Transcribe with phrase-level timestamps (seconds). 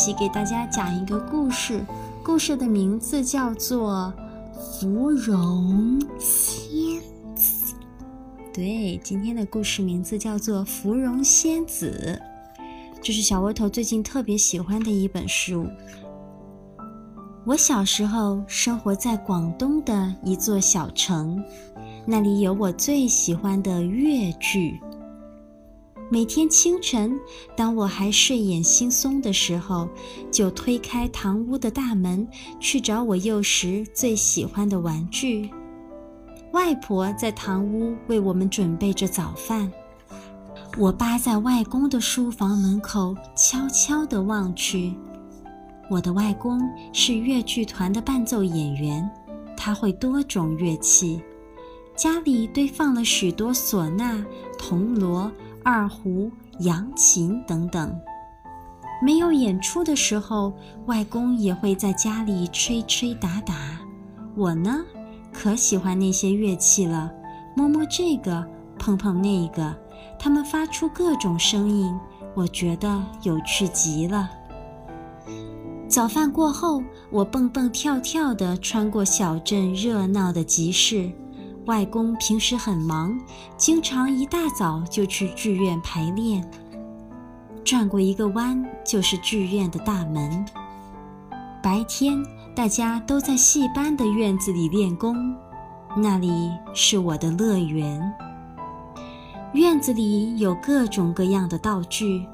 [0.00, 1.84] 一起给大家讲一个故事，
[2.24, 4.10] 故事的名字叫做
[4.80, 6.98] 《芙蓉仙
[7.34, 7.36] 子》。
[8.50, 12.18] 对，今天的故事名字叫做《芙蓉仙子》，
[13.02, 15.66] 这是小窝头最近特别喜欢的一本书。
[17.44, 21.44] 我小时候生活在广东的一座小城，
[22.06, 24.80] 那里有我最喜欢的粤剧。
[26.12, 27.20] 每天清晨，
[27.56, 29.88] 当我还睡眼惺忪的时候，
[30.28, 32.26] 就推开堂屋的大门，
[32.58, 35.48] 去找我幼时最喜欢的玩具。
[36.52, 39.72] 外婆在堂屋为我们准备着早饭，
[40.76, 44.92] 我扒在外公的书房门口，悄悄地望去。
[45.88, 46.60] 我的外公
[46.92, 49.08] 是越剧团的伴奏演员，
[49.56, 51.22] 他会多种乐器，
[51.94, 54.26] 家里堆放了许多唢呐、
[54.58, 55.30] 铜锣、
[55.64, 56.30] 二胡、
[56.60, 57.94] 扬琴等等。
[59.02, 60.52] 没有演出的时候，
[60.86, 63.54] 外公也会在家里吹吹打打。
[64.36, 64.80] 我呢，
[65.32, 67.10] 可喜欢那些乐器了，
[67.56, 68.46] 摸摸这个，
[68.78, 69.74] 碰碰那个，
[70.18, 71.98] 它们发出各种声音，
[72.34, 74.30] 我觉得有趣极了。
[75.88, 81.10] 早饭过后，我蹦蹦跳跳地穿过小镇热闹的集市。
[81.66, 83.18] 外公平时很忙，
[83.56, 86.48] 经常一大早就去剧院排练。
[87.64, 90.44] 转过一个弯就是剧院的大门。
[91.62, 95.36] 白天大家都在戏班的院子里练功，
[95.96, 98.00] 那里是我的乐园。
[99.52, 102.26] 院子里有各种各样的道具，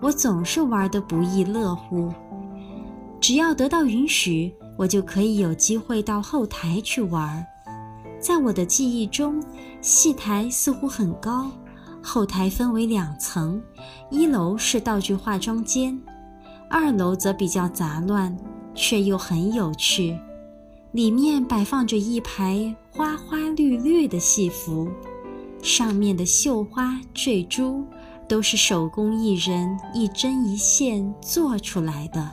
[0.00, 2.12] 我总是玩得不亦乐乎。
[3.20, 7.44] 只要得到允许，我就可以有机会到后台去玩。
[8.24, 9.38] 在我的记忆中，
[9.82, 11.50] 戏台似乎很高，
[12.02, 13.62] 后台分为两层，
[14.08, 16.00] 一楼是道具化妆间，
[16.70, 18.34] 二楼则比较杂乱，
[18.74, 20.18] 却又很有趣。
[20.92, 24.88] 里面摆放着一排花花绿绿的戏服，
[25.60, 27.84] 上面的绣花坠珠
[28.26, 32.26] 都是手工艺人一针一线做出来的。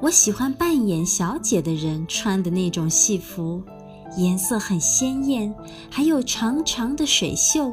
[0.00, 3.62] 我喜欢扮演小姐的人穿的那种戏服，
[4.16, 5.54] 颜色很鲜艳，
[5.90, 7.72] 还有长长的水袖。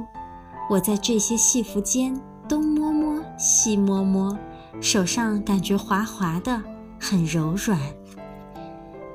[0.69, 4.37] 我在这些戏服间东摸摸西摸摸，
[4.79, 6.61] 手上感觉滑滑的，
[6.99, 7.79] 很柔软。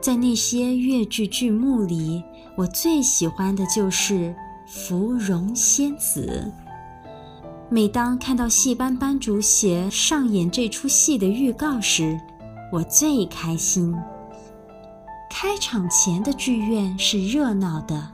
[0.01, 2.23] 在那些越剧剧目里，
[2.57, 4.35] 我最喜欢的就是
[4.67, 6.53] 芙蓉仙子。
[7.71, 12.21] 每当看到戏班班主写上演这出戏的预告时，
[12.71, 13.95] 我最开心。
[15.37, 18.09] 开场前的剧院是热闹的，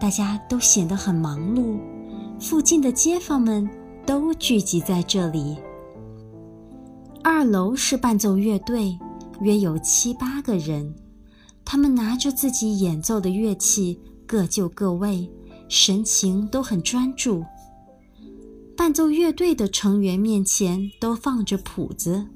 [0.00, 1.78] 大家都显得很忙碌。
[2.40, 3.70] 附近的街坊们
[4.04, 5.56] 都聚集在这里。
[7.22, 8.98] 二楼是伴奏乐队，
[9.40, 10.92] 约有七八个人，
[11.64, 15.30] 他们拿着自己演奏的乐器，各就各位，
[15.68, 17.44] 神情都很专注。
[18.76, 22.26] 伴奏乐队的成员面前都放着谱子。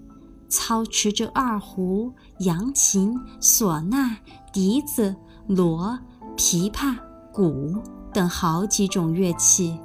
[0.51, 4.17] 操持着二胡、扬琴、唢呐、
[4.53, 5.15] 笛子、
[5.47, 5.99] 锣、
[6.37, 6.97] 琵琶、
[7.33, 7.75] 鼓
[8.13, 9.79] 等好几种乐器。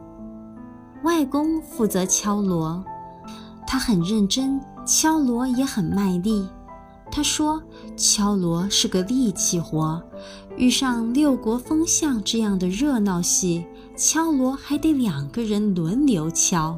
[1.03, 2.83] 外公负责敲锣，
[3.67, 6.49] 他很认真，敲锣也很卖力。
[7.11, 7.61] 他说
[7.95, 10.01] ：“敲锣是个力气活，
[10.57, 13.63] 遇上六国风向这样的热闹戏，
[13.95, 16.77] 敲锣还得两个人轮流敲。”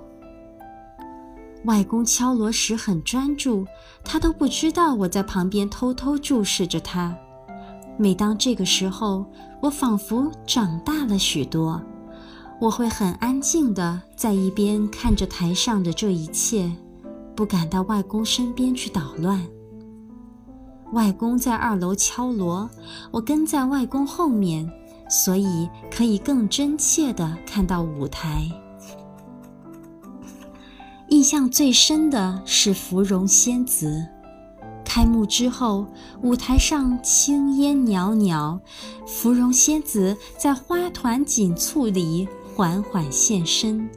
[1.65, 3.65] 外公敲锣时很专注，
[4.03, 7.15] 他都不知道我在旁边偷偷注视着他。
[7.97, 9.25] 每当这个时候，
[9.61, 11.81] 我仿佛长大了许多。
[12.59, 16.71] 我会很安静地在一边看着台上的这一切，
[17.35, 19.45] 不敢到外公身边去捣乱。
[20.93, 22.69] 外公在二楼敲锣，
[23.11, 24.67] 我跟在外公后面，
[25.09, 28.49] 所以可以更真切地看到舞台。
[31.09, 34.05] 印象最深的是芙蓉仙子。
[34.83, 35.85] 开幕之后，
[36.21, 38.59] 舞台上青烟袅袅，
[39.05, 43.89] 芙蓉仙子在花团锦簇里缓缓现身。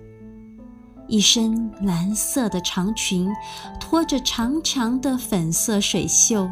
[1.08, 3.28] 一身蓝色的长裙，
[3.80, 6.48] 拖着长长的粉色水袖，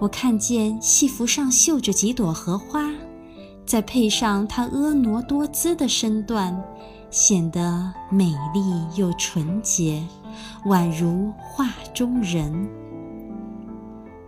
[0.00, 2.90] 我看见戏服上绣着几朵荷花，
[3.64, 6.60] 再配上她婀娜多姿的身段。
[7.14, 10.04] 显得美丽又纯洁，
[10.64, 12.68] 宛如画中人。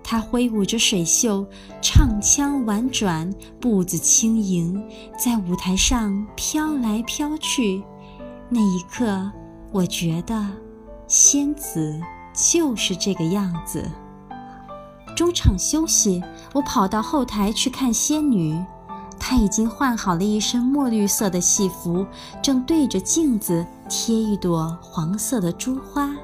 [0.05, 1.45] 她挥舞着水袖，
[1.83, 3.29] 唱腔婉转，
[3.61, 4.81] 步子轻盈，
[5.19, 7.83] 在舞台上飘来飘去。
[8.49, 9.33] 那一刻，
[9.73, 10.47] 我觉得
[11.09, 12.01] 仙子
[12.33, 13.91] 就是这个样子。
[15.17, 16.23] 中场休息，
[16.55, 18.57] 我跑到后台去看仙女。
[19.19, 22.07] 她已经换好了一身墨绿色的戏服，
[22.43, 26.15] 正对着镜子贴一朵黄色的珠花。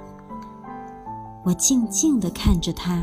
[1.44, 3.02] 我静静地看着她，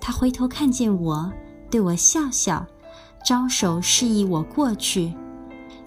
[0.00, 1.30] 她回头看见我，
[1.70, 2.64] 对我笑笑，
[3.24, 5.14] 招手示意我过去。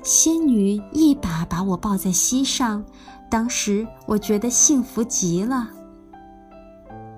[0.04, 2.84] 仙女一把把我抱在膝上，
[3.30, 5.70] 当时我觉得幸福极了。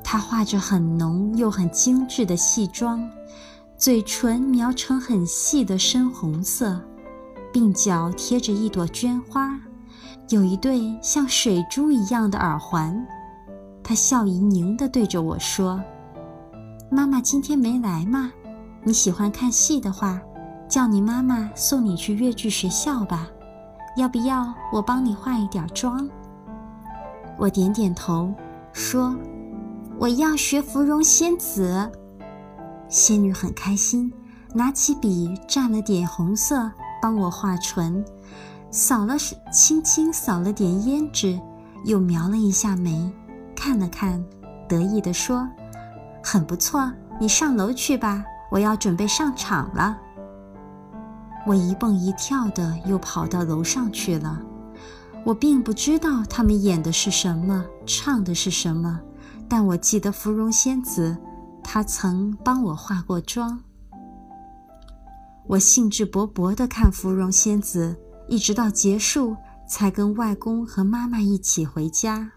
[0.04, 3.08] 她画着很浓又很精致的戏妆，
[3.80, 6.78] 嘴唇描成很细的深红色，
[7.54, 9.58] 鬓角贴着一朵绢花，
[10.28, 12.94] 有一对像水珠一样的耳环。
[13.82, 15.82] 她笑盈盈地对着我说
[16.92, 18.34] ：“妈妈今天没来吗？
[18.84, 20.20] 你喜欢看戏的话，
[20.68, 23.30] 叫你妈妈送你去越剧学校吧。
[23.96, 26.06] 要不要我帮你化一点妆？”
[27.40, 28.30] 我点点头，
[28.74, 29.16] 说。
[29.98, 31.90] 我要学芙蓉仙子。
[32.90, 34.12] 仙女很开心，
[34.56, 38.04] 拿起笔蘸了点红色，帮我画唇，
[38.72, 39.16] 扫了
[39.54, 41.40] 轻轻扫了点胭脂，
[41.86, 43.12] 又描了一下眉，
[43.56, 44.24] 看了看，
[44.68, 45.48] 得意地说
[46.24, 49.96] ：“很不错，你上楼去吧，我要准备上场了。”
[51.46, 54.42] 我一蹦一跳的又跑到楼上去了。
[55.26, 59.00] 我并不知道他们演的是什么，唱的是什么。
[59.48, 61.16] 但我记得芙蓉仙子，
[61.72, 63.60] 她曾帮我化过妆。
[65.46, 67.96] 我兴致勃勃地看芙蓉仙子，
[68.28, 69.38] 一直到结束，
[69.68, 72.32] 才跟外公和妈妈一起回家。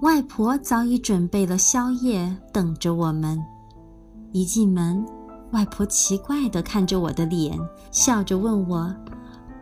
[0.00, 3.38] 外婆早已准备了宵夜，等着我们。
[4.32, 5.04] 一进门，
[5.50, 7.58] 外婆奇怪地看着我的脸，
[7.90, 8.90] 笑着问我：“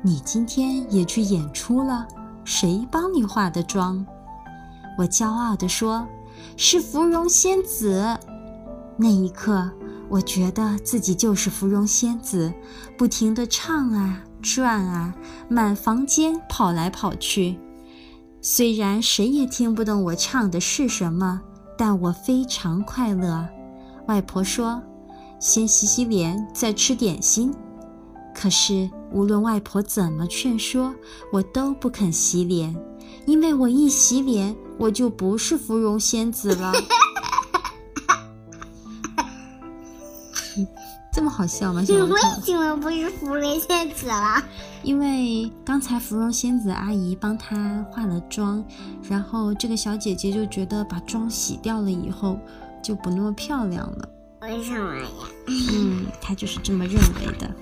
[0.01, 2.07] 你今天也去演出了？
[2.45, 4.07] 谁帮你化的妆？”
[4.97, 6.07] 我骄傲地说
[6.57, 8.19] ：“是芙蓉仙子。”
[8.97, 9.71] 那一刻，
[10.09, 12.53] 我觉得自己就是芙蓉仙子，
[12.99, 15.15] 不停地唱啊转啊，
[15.49, 17.59] 满房间跑来跑去。
[18.43, 21.41] 虽然谁也听不懂我唱的是什么，
[21.77, 23.47] 但我非常快乐。
[24.07, 24.83] 外婆说
[25.39, 27.55] ：“先洗洗脸，再吃点心。”
[28.35, 30.95] 可是无论外婆怎么劝说，
[31.33, 32.75] 我都不肯洗脸，
[33.27, 34.57] 因为我一洗脸。
[34.79, 36.73] 我就不是芙蓉仙子了，
[41.13, 41.85] 这么好笑吗？
[41.87, 44.43] 你为什么不是芙蓉仙子了？
[44.83, 48.65] 因为刚才芙蓉仙子阿姨帮她化了妆，
[49.07, 52.39] 然后这个小姐姐就觉得把妆洗掉了以后
[52.83, 54.09] 就不那么漂亮了。
[54.41, 55.07] 为什么呀？
[55.47, 57.55] 嗯，她就是这么认为的。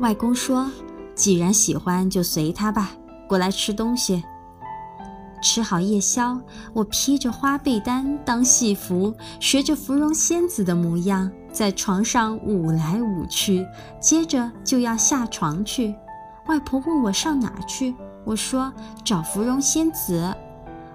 [0.00, 0.70] 外公说
[1.14, 2.92] ：“既然喜欢，就随她吧。
[3.28, 4.24] 过来吃东西。”
[5.42, 6.40] 吃好夜宵，
[6.72, 13.66] 我披着花被单当戏服，学着芙蓉仙子的模样，在床上舞来舞去。
[14.00, 15.94] 接着就要下床去，
[16.48, 17.94] 外婆问我上哪去，
[18.24, 18.72] 我说
[19.04, 20.34] 找芙蓉仙子。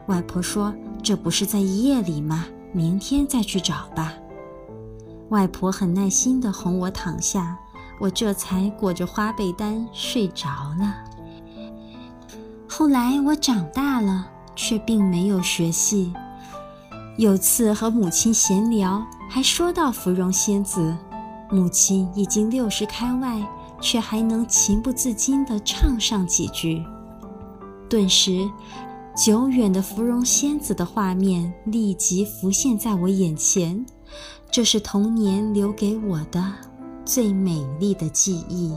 [0.07, 2.45] 外婆说：“这不是在夜里吗？
[2.73, 4.13] 明天再去找吧。”
[5.29, 7.57] 外婆很耐心地哄我躺下，
[7.99, 10.95] 我这才裹着花被单睡着了。
[12.67, 14.27] 后来我长大了。
[14.55, 16.13] 却并没有学戏。
[17.17, 20.95] 有次和母亲闲聊，还说到芙蓉仙子，
[21.51, 23.39] 母亲已经六十开外，
[23.79, 26.83] 却还能情不自禁地唱上几句。
[27.87, 28.49] 顿时，
[29.15, 33.85] 久远的芙蓉仙子的画面立即浮现在我眼前。
[34.49, 36.53] 这是童年留给我的
[37.05, 38.71] 最美丽的记忆。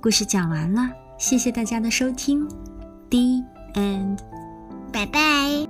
[0.00, 2.46] 故事讲完了，谢谢大家的收听。
[3.10, 3.42] 第。
[3.74, 4.18] And
[4.92, 5.68] 拜拜，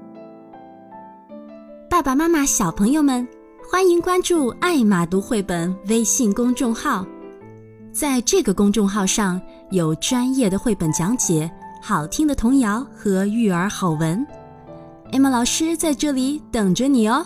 [1.88, 3.26] 爸爸妈妈、小朋友们，
[3.70, 7.06] 欢迎关注“爱马读绘本”微信公众号。
[7.92, 14.26] 在这个公众号上有专业的绘本讲解、好听的童谣和育儿好文。
[15.12, 17.25] 艾玛老师在这里等着你哦。